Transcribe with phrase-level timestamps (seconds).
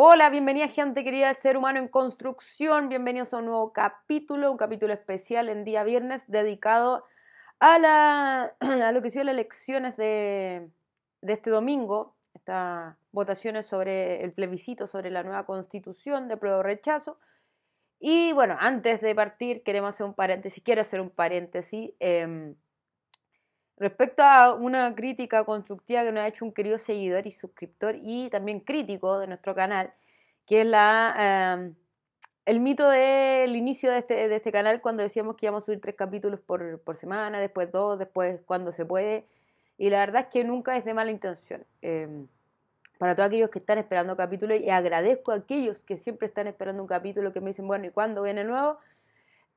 [0.00, 4.56] Hola, bienvenida gente querida de Ser Humano en Construcción, bienvenidos a un nuevo capítulo, un
[4.56, 7.04] capítulo especial en día viernes dedicado
[7.58, 10.70] a, la, a lo que son las elecciones de,
[11.20, 16.62] de este domingo, estas votaciones sobre el plebiscito sobre la nueva constitución de prueba o
[16.62, 17.18] rechazo.
[17.98, 21.90] Y bueno, antes de partir queremos hacer un paréntesis, quiero hacer un paréntesis.
[21.98, 22.54] Eh,
[23.78, 28.28] Respecto a una crítica constructiva que nos ha hecho un querido seguidor y suscriptor y
[28.28, 29.92] también crítico de nuestro canal,
[30.46, 31.74] que es la, em,
[32.44, 35.80] el mito del inicio de este, de este canal cuando decíamos que íbamos a subir
[35.80, 39.26] tres capítulos por, por semana, después dos, después cuando se puede.
[39.76, 41.64] Y la verdad es que nunca es de mala intención.
[41.82, 42.26] Em,
[42.98, 46.82] para todos aquellos que están esperando capítulos y agradezco a aquellos que siempre están esperando
[46.82, 48.78] un capítulo que me dicen, bueno, ¿y cuándo viene el nuevo?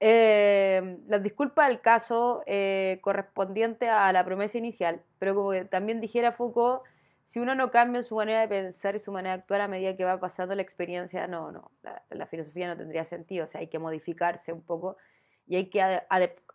[0.03, 6.31] Eh, las disculpas del caso eh, correspondiente a la promesa inicial, pero como también dijera
[6.31, 6.81] Foucault,
[7.23, 9.95] si uno no cambia su manera de pensar y su manera de actuar a medida
[9.95, 11.69] que va pasando la experiencia, no, no,
[12.09, 14.97] la, filosofía no tendría sentido, o sea, hay que modificarse un poco
[15.45, 15.83] y hay que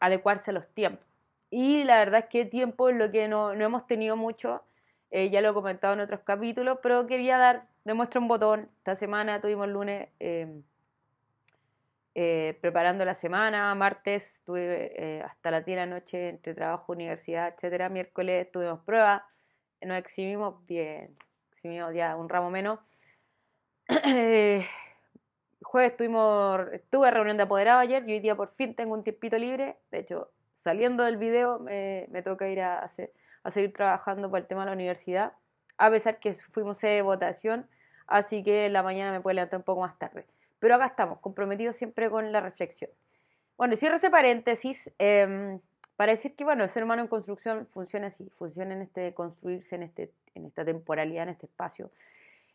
[0.00, 1.06] adecuarse a los tiempos.
[1.48, 4.64] Y la verdad es que tiempo es lo que no, no hemos tenido mucho,
[5.12, 8.96] eh, ya lo he comentado en otros capítulos, pero quería dar, demuestra un botón, esta
[8.96, 10.62] semana tuvimos lunes eh,
[12.62, 17.90] preparando la semana, martes estuve eh, hasta la tierra noche entre trabajo, universidad, etcétera.
[17.90, 19.26] Miércoles tuvimos prueba,
[19.82, 21.14] nos exhibimos bien,
[21.52, 22.78] exhibimos ya un ramo menos.
[25.62, 29.36] jueves tuvimos, estuve reunión de apoderado ayer y hoy día por fin tengo un tiempito
[29.36, 29.76] libre.
[29.90, 32.88] De hecho, saliendo del video me, toca ir a,
[33.42, 35.34] a seguir trabajando por el tema de la universidad,
[35.76, 37.68] a pesar que fuimos de votación,
[38.06, 40.24] así que en la mañana me puedo levantar un poco más tarde.
[40.58, 42.90] Pero acá estamos, comprometidos siempre con la reflexión.
[43.56, 45.60] Bueno, cierro ese paréntesis em,
[45.96, 49.76] para decir que, bueno, el ser humano en construcción funciona así, funciona en este construirse
[49.76, 51.90] en, este, en esta temporalidad, en este espacio.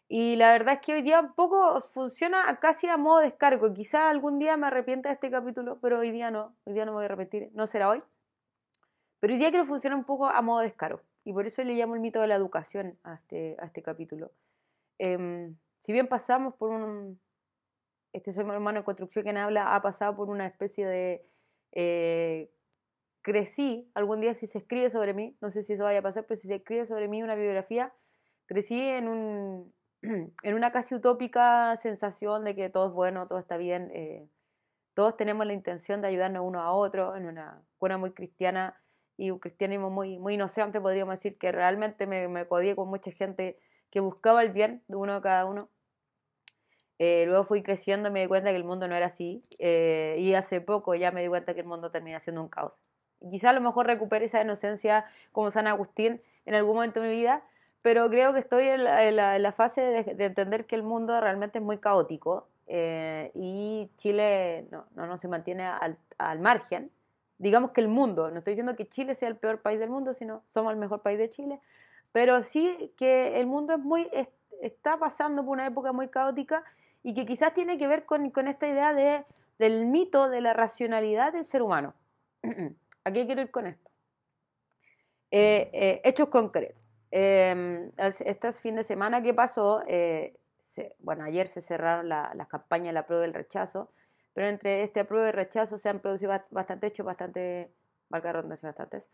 [0.07, 3.73] Y la verdad es que hoy día un poco funciona casi a modo descargo.
[3.73, 6.91] Quizá algún día me arrepienta de este capítulo, pero hoy día no, hoy día no
[6.91, 8.03] me voy a repetir, no será hoy.
[9.21, 11.01] Pero hoy día creo que funciona un poco a modo descargo.
[11.23, 14.31] Y por eso le llamo el mito de la educación a este, a este capítulo.
[14.97, 17.19] Em, si bien pasamos por un,
[18.13, 21.25] este soy hermano de construcción que habla ha pasado por una especie de
[21.71, 22.51] eh,
[23.21, 26.25] crecí, algún día si se escribe sobre mí, no sé si eso vaya a pasar,
[26.25, 27.93] pero si se escribe sobre mí una biografía,
[28.45, 33.57] crecí en, un, en una casi utópica sensación de que todo es bueno, todo está
[33.57, 34.27] bien, eh,
[34.93, 38.81] todos tenemos la intención de ayudarnos uno a otro, en una cuna muy cristiana
[39.17, 43.59] y un cristianismo muy, muy inocente, podríamos decir, que realmente me, me con mucha gente
[43.89, 45.69] que buscaba el bien de uno de cada uno
[47.03, 49.41] eh, luego fui creciendo y me di cuenta que el mundo no era así.
[49.57, 52.73] Eh, y hace poco ya me di cuenta que el mundo termina siendo un caos.
[53.21, 57.07] Y quizá a lo mejor recupere esa inocencia como San Agustín en algún momento de
[57.09, 57.41] mi vida,
[57.81, 58.83] pero creo que estoy en
[59.15, 64.85] la, fase de, entender que el mundo realmente es muy caótico eh, y Chile no,
[64.93, 66.91] no, se mantiene al, al, margen.
[67.39, 70.13] Digamos que el mundo, no estoy diciendo que Chile sea el peor país del mundo,
[70.13, 71.59] sino somos el mejor país de Chile,
[72.11, 74.07] pero sí que el mundo es muy,
[74.61, 76.63] está pasando por una época muy caótica
[77.03, 79.25] y que quizás tiene que ver con, esta idea de,
[79.57, 81.93] del mito de la racionalidad del ser humano.
[83.03, 83.89] ¿A qué quiero ir con esto?
[85.31, 86.81] Eh, eh, hechos concretos.
[87.09, 90.37] Eh, este fin de semana que pasó, eh,
[90.99, 93.91] bueno, ayer se cerraron las campañas de la prueba del rechazo,
[94.33, 97.73] pero entre este prueba y rechazo se han producido bastante hechos, bastante,
[98.09, 99.09] valga bastantes,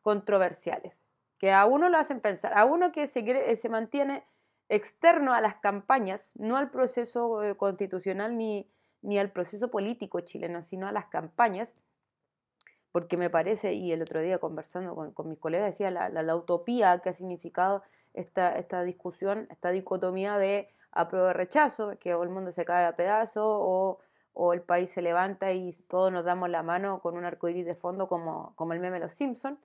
[0.00, 1.02] controversiales,
[1.38, 4.24] que a uno lo hacen pensar, a uno que se, se mantiene
[4.72, 8.66] externo a las campañas, no al proceso eh, constitucional ni,
[9.02, 11.74] ni al proceso político chileno, sino a las campañas,
[12.90, 16.98] porque me parece, y el otro día conversando con, mis colegas, decía la, la, utopía
[17.00, 17.82] que ha significado
[18.14, 23.44] esta, esta discusión, esta dicotomía de apruebo rechazo, que el mundo se cae a pedazos
[23.44, 23.98] o,
[24.32, 27.74] o, el país se levanta y todos nos damos la mano con un arcoíris de
[27.74, 29.58] fondo como, como el meme de los Simpsons,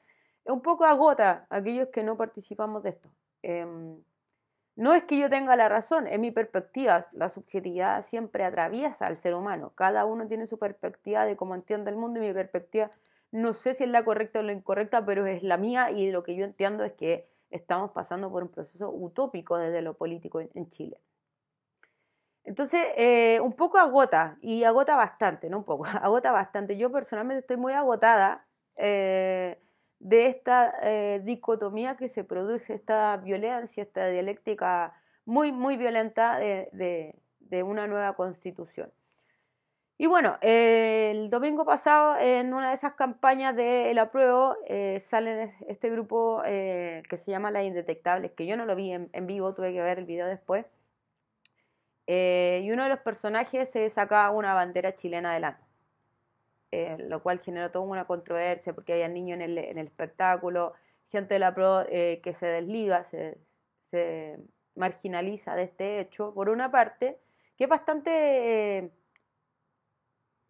[0.46, 3.10] un poco agota a aquellos que no participamos de esto.
[3.42, 4.02] Em,
[4.78, 7.06] no es que yo tenga la razón, es mi perspectiva.
[7.12, 9.74] La subjetividad siempre atraviesa al ser humano.
[9.76, 12.92] Cada uno tiene su perspectiva de cómo entiende el mundo y mi perspectiva
[13.32, 16.24] no sé si es la correcta o la incorrecta, pero es la mía y lo
[16.24, 20.68] que yo entiendo es que estamos pasando por un proceso utópico desde lo político en,
[20.68, 21.00] Chile.
[22.44, 26.78] Entonces, eh, un poco agota, y agota bastante, no un poco, agota bastante.
[26.78, 29.60] Yo personalmente estoy muy agotada eh,
[30.00, 34.94] de esta eh, dicotomía que se produce, esta violencia, esta dialéctica
[35.26, 37.16] muy, muy violenta de,
[37.64, 38.92] una nueva constitución.
[40.00, 45.90] Y bueno, el domingo pasado, en una de esas campañas del apruebo, eh, sale este
[45.90, 49.74] grupo eh, que se llama Las Indetectables, que yo no lo vi en, vivo, tuve
[49.74, 50.66] que ver el video después,
[52.10, 55.62] Eh, y uno de los personajes se saca una bandera chilena adelante,
[56.72, 60.74] eh, lo cual generó toda una controversia porque había niños en el, en el espectáculo,
[61.10, 63.38] gente de la pro eh, que se desliga, se,
[64.76, 67.18] marginaliza de este hecho, por una parte,
[67.58, 68.92] que es bastante,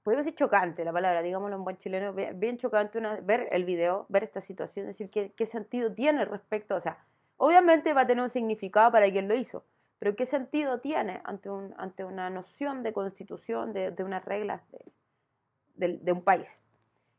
[0.03, 4.23] podemos decir chocante la palabra, digámoslo en buen chileno, bien, chocante ver el video, ver
[4.23, 6.97] esta situación, decir qué, qué sentido tiene respecto, o sea,
[7.37, 9.63] obviamente va a tener un significado para quien lo hizo,
[9.99, 14.61] pero ¿qué sentido tiene ante, un, ante una noción de constitución, de, de unas reglas
[15.77, 16.47] de, un país?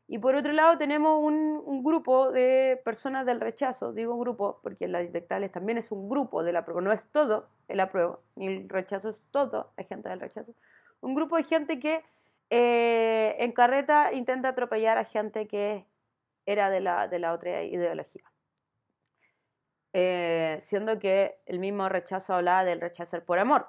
[0.07, 4.91] Y por otro lado tenemos un, grupo de personas del rechazo, digo grupo porque en
[4.91, 8.47] las detectables también es un grupo de la prueba, no es todo el apruebo, ni
[8.47, 10.53] el rechazo es todo, hay gente del rechazo.
[11.01, 12.03] Un grupo de gente que
[12.49, 15.85] eh, en carreta intenta atropellar a gente que
[16.45, 18.23] era de la, de la otra ideología.
[19.93, 23.67] Eh, siendo que el mismo rechazo hablaba del rechazar por amor.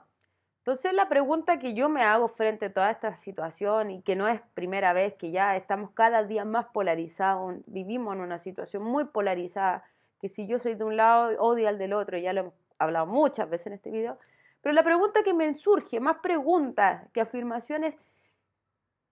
[0.61, 4.29] Entonces la pregunta que yo me hago frente a toda esta situación y que no
[4.29, 9.07] es primera vez que ya estamos cada día más polarizados, vivimos en una situación muy
[9.07, 9.85] polarizada,
[10.21, 13.07] que si yo soy de un lado odio al del otro, ya lo hemos hablado
[13.07, 14.19] muchas veces en este video,
[14.61, 17.97] pero la pregunta que me surge, más preguntas que afirmaciones,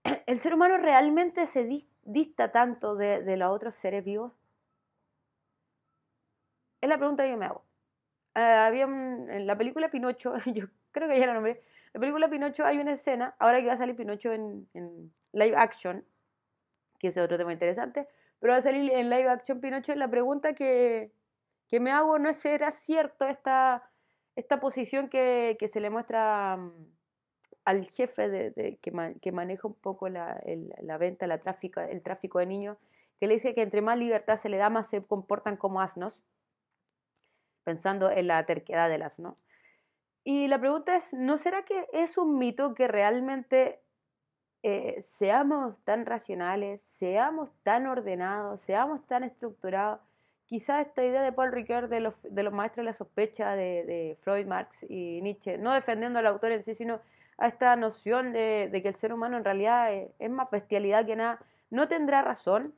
[0.27, 1.67] ¿el ser humano realmente se
[2.05, 4.33] dista tanto de, de los otros seres vivos?
[6.83, 7.65] Es la pregunta que yo me hago.
[8.37, 11.63] Uh, había un, en la película Pinocho, yo creo que ya la nombré,
[11.93, 15.57] la película Pinocho hay una escena, ahora que va a salir Pinocho en, en live
[15.57, 16.05] action,
[16.99, 18.09] que es otro tema interesante,
[18.41, 21.13] pero va a salir en live action Pinocho, la pregunta que,
[21.69, 23.89] que me hago no es si era cierto esta,
[24.37, 26.73] esta posición que, que se le muestra um,
[27.65, 30.41] al jefe de, que, que, maneja un poco la,
[30.81, 32.79] la venta, la tráfico, el tráfico de niños,
[33.21, 36.23] que le dice que entre más libertad se le da, más se comportan como asnos
[37.65, 39.37] pensando en la terquedad del asno.
[40.25, 43.81] Y la pregunta es, ¿no será que es un mito que realmente
[44.63, 50.01] eh, seamos tan racionales, seamos tan ordenados, seamos tan estructurados?
[50.47, 54.19] Quizás esta idea de Paul Ricoeur de los, de los maestros de la sospecha de,
[54.23, 57.01] Freud, Marx y Nietzsche, no defendiendo al autor en sí, sino
[57.37, 61.17] a esta noción de, que el ser humano en realidad es, es más bestialidad que
[61.17, 61.39] nada,
[61.71, 62.75] ¿no tendrá razón?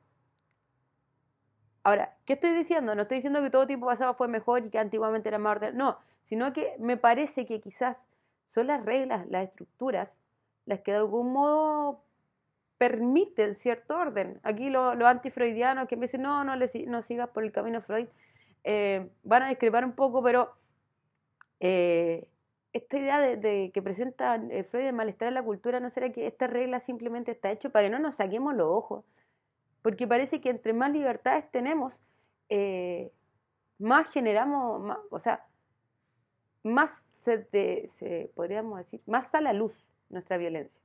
[1.83, 2.95] Ahora, ¿qué estoy diciendo?
[2.95, 5.79] No estoy diciendo que todo tiempo pasado fue mejor y que antiguamente era más ordenado.
[5.79, 8.09] No, sino que me parece que quizás
[8.45, 10.21] son las reglas, las estructuras,
[10.67, 12.05] las que de algún modo
[12.79, 14.41] permiten cierto orden.
[14.43, 18.09] Aquí los lo antifreudianos que me dicen, no, no, no sigas por el camino Freud,
[18.65, 20.53] eh, van a discrepar un poco, pero
[21.61, 22.27] eh,
[22.73, 26.27] esta idea de, que presenta eh, Freud de malestar en la cultura, ¿no será que
[26.27, 29.05] esta regla simplemente está hecha para que no nos saquemos los ojos?
[29.83, 31.99] porque parece que entre más libertades tenemos,
[33.79, 35.47] más generamos, o sea,
[36.63, 37.47] más se,
[37.89, 39.73] se, podríamos decir, más está la luz
[40.09, 40.81] nuestra violencia.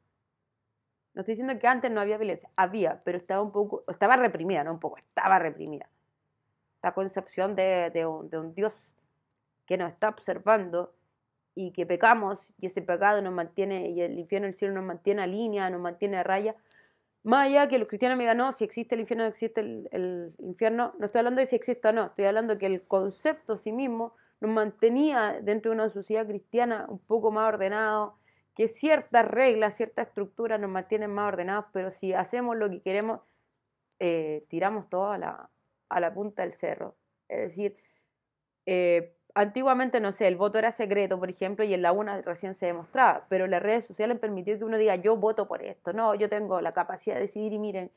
[1.14, 4.64] No estoy diciendo que antes no había violencia, había, pero estaba un poco, estaba reprimida,
[4.64, 5.90] no un poco, estaba reprimida.
[6.76, 8.74] Esta concepción de, de, un, Dios
[9.66, 10.94] que nos está observando
[11.56, 14.84] y que pecamos y ese pecado nos mantiene, y el infierno y el cielo nos
[14.84, 16.56] mantiene a línea, nos mantiene a raya,
[17.26, 20.36] más allá que los cristianos me digan, no, si existe el infierno, no existe el,
[20.38, 23.58] infierno, no estoy hablando de si existe o no, estoy hablando de que el concepto
[23.58, 24.14] sí mismo
[24.46, 28.18] nos mantenía dentro de una sociedad cristiana un poco más ordenado,
[28.56, 33.22] que ciertas reglas, ciertas estructuras nos mantienen más ordenados, pero si hacemos lo que queremos,
[34.00, 36.96] eh, tiramos todo a la, punta del cerro.
[37.28, 37.76] Es decir,
[38.66, 42.56] eh, antiguamente, no sé, el voto era secreto, por ejemplo, y en la UNA recién
[42.56, 45.92] se demostraba, pero las redes sociales han permitido que uno diga, yo voto por esto,
[45.94, 47.92] no, yo tengo la capacidad de decidir y miren,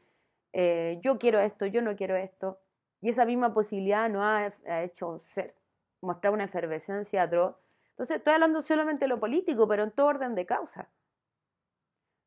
[0.53, 2.59] eh, yo quiero esto, yo no quiero esto.
[3.01, 5.55] Y esa misma posibilidad no ha, ha hecho ser,
[6.01, 7.57] mostrar una efervescencia atroz.
[7.91, 10.89] Entonces, estoy hablando solamente de lo político, pero en todo orden de causa.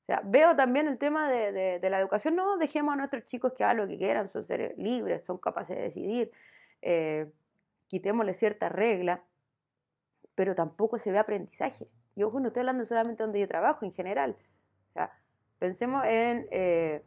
[0.01, 3.63] O sea, veo también el tema de, la educación, no dejemos a nuestros chicos que
[3.63, 6.31] hagan lo que quieran, son seres libres, son capaces de decidir.
[6.81, 7.31] Eh,
[7.87, 9.23] quitémosle cierta regla,
[10.35, 11.87] pero tampoco se ve aprendizaje.
[12.15, 14.35] Y ojo, no estoy hablando solamente donde yo trabajo, en general.
[14.89, 15.11] O sea,
[15.59, 17.03] pensemos en eh,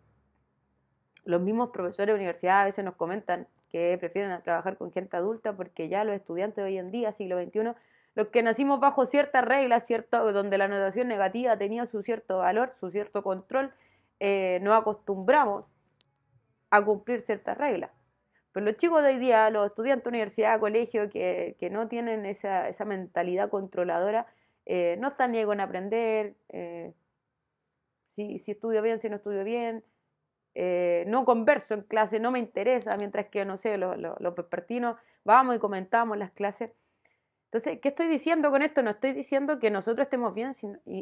[1.25, 5.57] los mismos profesores de universidad, a veces nos comentan que prefieren trabajar con gente adulta
[5.57, 7.73] porque ya los estudiantes de hoy en día, siglo XXI,
[8.15, 12.71] los que nacimos bajo ciertas reglas, cierto, donde la anotación negativa tenía su cierto valor,
[12.79, 13.73] su cierto control,
[14.21, 15.65] eh, nos acostumbramos
[16.71, 17.91] a cumplir ciertas reglas.
[18.53, 22.27] Pero los chicos de hoy día, los estudiantes de universidad, colegio, que, que no tienen
[22.27, 24.29] esa, esa mentalidad controladora,
[24.67, 26.93] eh, no están ni con aprender, eh,
[28.13, 29.83] si, si, estudio bien, si no estudio bien,
[30.55, 34.97] eh, no converso en clase, no me interesa, mientras que, no sé, los, los, vespertinos
[35.25, 36.71] vamos y comentamos las clases.
[37.47, 38.83] Entonces, ¿qué estoy diciendo con esto?
[38.83, 40.53] No estoy diciendo que nosotros estemos bien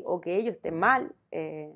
[0.04, 1.75] o que ellos estén mal, eh,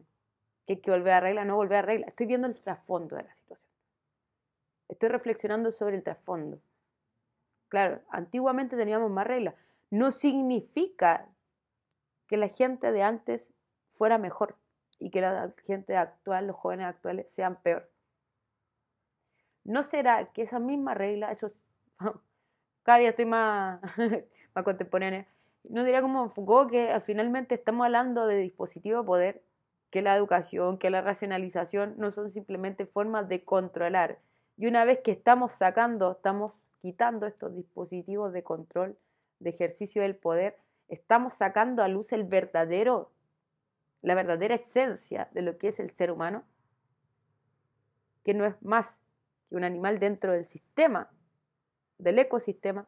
[0.67, 2.07] que hay que volver a regla, no volver a regla.
[2.07, 3.71] Estoy viendo el trasfondo de la situación.
[4.89, 6.61] Estoy reflexionando sobre el trasfondo.
[7.69, 9.55] Claro, antiguamente teníamos más reglas.
[9.91, 11.27] No significa
[12.27, 13.53] que la gente de antes
[13.89, 14.57] fuera mejor
[14.99, 17.91] y que la gente actual, los jóvenes actuales, sean peor.
[19.65, 21.49] ¿No será que esa misma regla, eso
[22.83, 23.81] cada día estoy más,
[24.65, 25.27] contemporánea,
[25.69, 29.43] no diría como Foucault que finalmente estamos hablando de dispositivo de poder,
[29.91, 34.19] que la educación, que la racionalización no son simplemente formas de controlar.
[34.57, 38.97] Y una vez que estamos sacando, estamos quitando estos dispositivos de control,
[39.41, 40.57] de ejercicio del poder,
[40.89, 43.11] estamos sacando a luz el verdadero,
[44.07, 46.45] la verdadera esencia de lo que es el ser humano,
[48.23, 48.97] que no es más
[49.49, 51.11] que un animal dentro del sistema,
[51.99, 52.87] del ecosistema.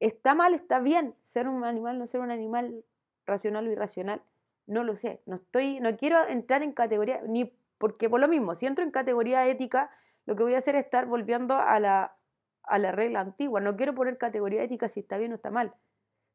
[0.00, 0.54] ¿Está mal?
[0.54, 2.86] ¿Está bien ser un animal, no ser un animal
[3.26, 4.22] racional o irracional?
[4.66, 5.20] No lo sé.
[5.26, 8.90] No, estoy, no quiero entrar en categoría, ni porque por lo mismo, si entro en
[8.90, 9.90] categoría ética,
[10.24, 12.16] lo que voy a hacer es estar volviendo a la,
[12.62, 13.60] a la regla antigua.
[13.60, 15.74] No quiero poner categoría ética si está bien o está mal,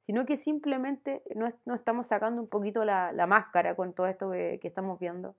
[0.09, 4.31] sino que simplemente no, no estamos sacando un poquito la, la, máscara con todo esto
[4.31, 5.35] que, que estamos viendo.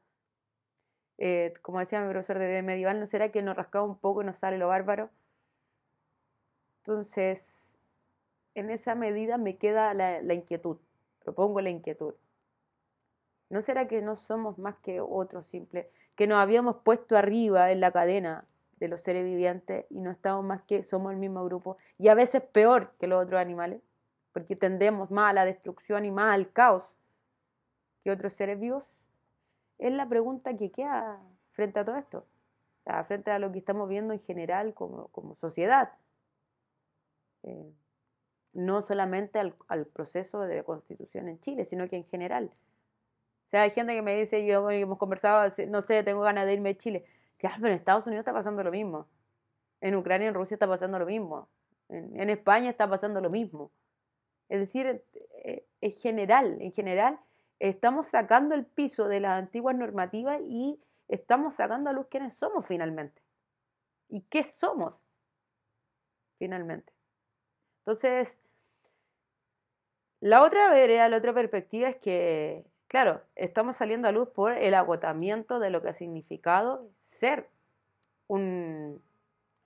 [1.19, 4.27] Eh, como decía mi profesor de medieval, ¿no será que nos rascamos un poco y
[4.27, 5.11] nos sale lo bárbaro?
[6.83, 7.81] Entonces,
[8.55, 10.77] en esa medida me queda la, la inquietud,
[11.19, 12.15] propongo la inquietud.
[13.49, 17.81] ¿No será que no somos más que otros simples, que nos habíamos puesto arriba en
[17.81, 18.47] la cadena
[18.79, 22.15] de los seres vivientes y no estamos más que somos el mismo grupo y a
[22.15, 23.83] veces peor que los otros animales,
[24.33, 26.85] porque tendemos más a la destrucción y más al caos
[28.03, 28.91] que otros seres vivos?
[29.79, 31.21] Es la pregunta que queda
[31.53, 32.27] frente a todo esto,
[33.07, 35.93] frente a lo que estamos viendo en general como, como sociedad.
[37.43, 37.73] Eh,
[38.53, 42.51] no solamente al, al, proceso de constitución en Chile, sino que en general.
[43.47, 46.55] O sea, hay gente que me dice, yo hemos conversado, no sé, tengo ganas de
[46.55, 47.05] irme a Chile.
[47.37, 49.09] Claro, pero en Estados Unidos está pasando lo mismo.
[49.81, 51.49] En Ucrania en Rusia está pasando lo mismo.
[51.89, 53.73] En España está pasando lo mismo.
[54.51, 55.03] Es decir,
[55.45, 57.21] eh, en general, en general,
[57.61, 62.67] estamos sacando el piso de las antiguas normativas y estamos sacando a luz quiénes somos
[62.67, 63.23] finalmente.
[64.09, 64.95] ¿Y qué somos
[66.37, 66.93] finalmente?
[67.79, 68.41] Entonces,
[70.19, 74.75] la otra vereda, la otra perspectiva es que, claro, estamos saliendo a luz por el
[74.75, 77.49] agotamiento de lo que ha significado ser
[78.27, 79.01] un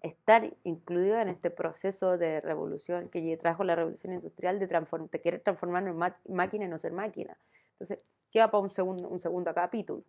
[0.04, 5.40] estar incluido en este proceso de revolución que trajo la revolución industrial de, de querer
[5.40, 7.38] transformarnos en máquina y no ser máquina.
[7.72, 10.02] Entonces, queda para un segundo, un segundo capítulo.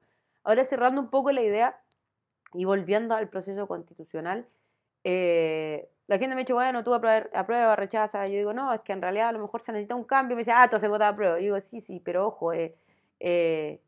[0.43, 1.79] Ahora cerrando un poco la idea
[2.53, 4.45] y volviendo al proceso constitucional,
[5.05, 8.27] eh, la gente me dicho, bueno, tú aprueba, aprueba, rechaza.
[8.27, 10.35] Yo digo, no, es que en realidad a lo mejor se necesita un cambio.
[10.35, 11.37] Me dice, ah, entonces vota a prueba.
[11.37, 12.75] Yo digo, sí, sí, pero ojo, eh,
[13.21, 13.79] eh,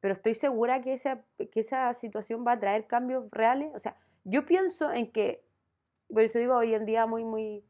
[0.00, 3.70] pero estoy segura que esa, que esa situación va a traer cambios reales.
[3.74, 3.96] O sea,
[4.26, 5.44] yo pienso en que,
[6.12, 7.64] por eso digo hoy en día muy, muy,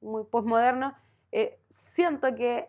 [0.00, 0.96] muy postmoderno,
[1.32, 2.68] eh, siento que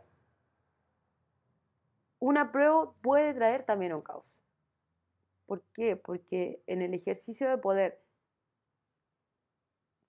[2.20, 4.25] una prueba puede traer también un caos.
[5.46, 5.96] ¿Por qué?
[5.96, 8.01] Porque en el ejercicio de poder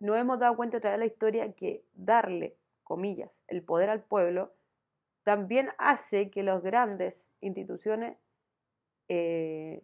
[0.00, 4.02] no hemos dado cuenta a través de la historia que darle, comillas, el poder al
[4.02, 4.54] pueblo
[5.23, 8.16] también hace que las grandes instituciones
[9.08, 9.82] eh,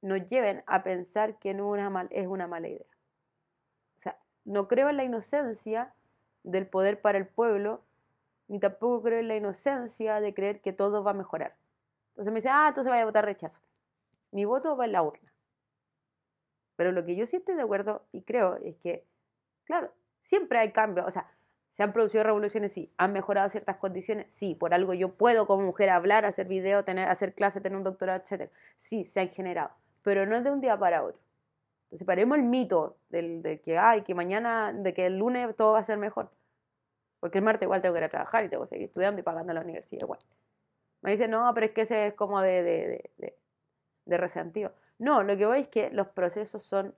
[0.00, 2.86] nos lleven a pensar que no una mal, es una mala idea.
[3.96, 5.94] O sea, no creo en la inocencia
[6.44, 7.82] del poder para el pueblo,
[8.46, 11.56] ni tampoco creo en la inocencia de creer que todo va a mejorar.
[12.10, 13.60] Entonces me dice, ah, entonces vaya a votar rechazo.
[14.30, 15.32] Mi voto va en la urna.
[16.76, 19.04] Pero lo que yo sí estoy de acuerdo y creo es que,
[19.64, 21.06] claro, siempre hay cambios.
[21.06, 21.30] O sea,
[21.70, 22.92] se han producido revoluciones, sí.
[22.96, 24.54] Han mejorado ciertas condiciones, sí.
[24.54, 28.22] Por algo yo puedo como mujer hablar, hacer video, tener, hacer clase, tener un doctorado,
[28.24, 28.50] etc.
[28.76, 29.70] Sí, se han generado.
[30.08, 31.20] Pero no es de un día para otro.
[31.84, 35.74] Entonces, paremos el mito del, de que, ay, que mañana, de que el lunes todo
[35.74, 36.30] va a ser mejor.
[37.20, 39.22] Porque el martes igual tengo que ir a trabajar y tengo que seguir estudiando y
[39.22, 40.18] pagando la universidad igual.
[41.02, 43.36] Me dicen, no, pero es que ese es como de, de, de,
[44.06, 44.72] de resentido.
[44.98, 46.94] No, lo que voy es que los procesos son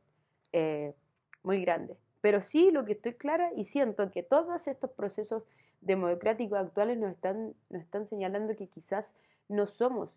[0.53, 0.95] eh,
[1.43, 1.99] muy grandes.
[2.21, 5.49] Pero sí lo que estoy clara y siento que todos estos procesos
[5.81, 9.13] democráticos actuales nos están, nos están señalando que quizás
[9.49, 10.11] no somos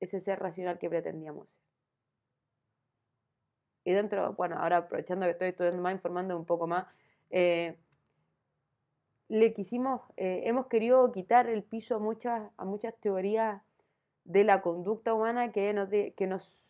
[0.00, 1.46] ese ser racional que pretendíamos.
[3.84, 6.86] Y dentro, bueno, ahora aprovechando que estoy estudiando más, informando un poco más,
[7.30, 7.78] eh,
[9.28, 13.62] le quisimos, eh, hemos querido quitar el piso a muchas, a muchas teorías
[14.24, 16.60] de la conducta humana que nos, que nos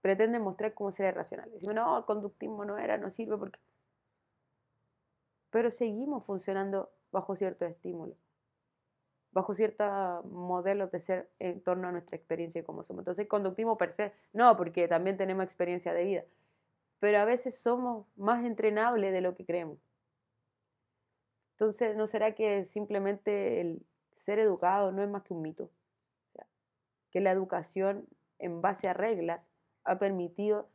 [0.00, 1.50] pretenden mostrar cómo ser racional.
[1.50, 3.58] Decimos, no, el conductismo no era, no sirve porque...
[5.50, 8.16] pero seguimos funcionando bajo ciertos estímulos,
[9.32, 13.02] bajo ciertos modelos de ser en torno a nuestra experiencia como somos.
[13.02, 16.24] Entonces, conductismo per se, no, porque también tenemos experiencia de vida,
[16.98, 19.78] pero a veces somos más entrenables de lo que creemos.
[21.52, 25.70] Entonces, ¿no será que simplemente el ser educado no es más que un mito?
[27.10, 28.06] que la educación
[28.38, 29.42] en base a reglas
[29.84, 30.70] ha permitido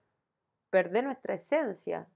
[0.69, 2.07] perder nuestra esencia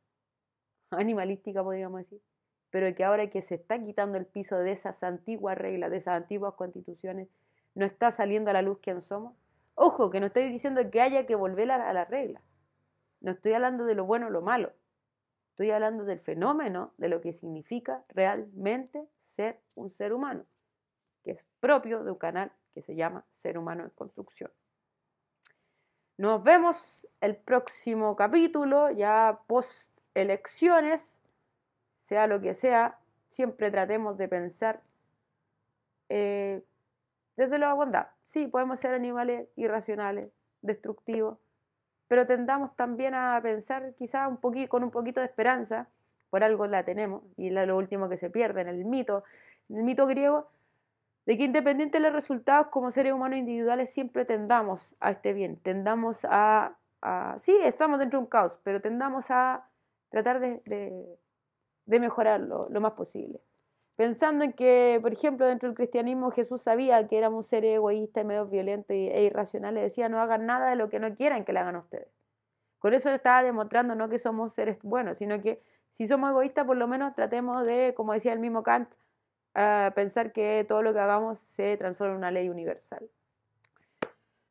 [0.92, 2.22] animalística, podríamos decir,
[2.70, 6.16] pero que ahora que se está quitando el piso de esas antiguas reglas, de esas
[6.16, 7.30] antiguas constituciones,
[7.76, 9.36] no está saliendo a la luz quién somos.
[9.76, 12.42] Ojo, que no estoy diciendo que haya que volver a la regla.
[13.22, 14.74] No estoy hablando de lo bueno o lo malo.
[15.52, 20.46] Estoy hablando del fenómeno, de lo que significa realmente ser un ser humano,
[21.22, 24.52] que es propio de un canal que se llama Ser humano en construcción.
[26.16, 31.19] Nos vemos el próximo capítulo, ya post elecciones,
[32.00, 34.82] sea lo que sea, siempre tratemos de pensar
[36.08, 36.64] eh,
[37.36, 38.08] desde la bondad.
[38.24, 41.38] Sí, podemos ser animales irracionales, destructivos,
[42.08, 44.38] pero tendamos también a pensar quizás un
[44.68, 45.90] con un poquito de esperanza,
[46.30, 49.24] por algo la tenemos, y lo último que se pierde en el mito,
[49.70, 50.50] en el mito griego,
[51.26, 55.58] de que independiente de los resultados como seres humanos individuales siempre tendamos a este bien,
[55.58, 56.78] tendamos a,
[57.38, 59.68] sí, estamos dentro de un caos, pero tendamos a
[60.10, 61.20] tratar de,
[61.98, 63.42] mejorarlo lo más posible.
[63.96, 68.46] Pensando en que, por ejemplo, dentro del cristianismo Jesús sabía que éramos seres egoístas, medio
[68.46, 71.76] violentos e irracionales, decía no hagan nada de lo que no quieran que le hagan
[71.76, 72.08] a ustedes.
[72.78, 76.78] Con eso estaba demostrando no que somos seres buenos, sino que si somos egoístas, por
[76.78, 78.90] lo menos tratemos de, como decía el mismo Kant,
[79.96, 83.10] pensar que todo lo que hagamos se transforma en una ley universal.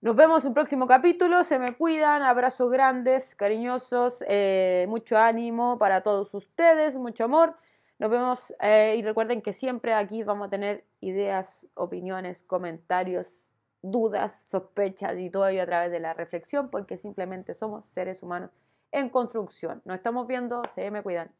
[0.00, 5.76] Nos vemos en un próximo capítulo, se me cuidan, abrazos grandes, cariñosos, eh, mucho ánimo
[5.76, 7.56] para todos ustedes, mucho amor.
[7.98, 13.42] Nos vemos eh, y recuerden que siempre aquí vamos a tener ideas, opiniones, comentarios,
[13.82, 18.50] dudas, sospechas y todo ello a través de la reflexión porque simplemente somos seres humanos
[18.92, 19.82] en construcción.
[19.84, 21.32] Nos estamos viendo, se me cuidan.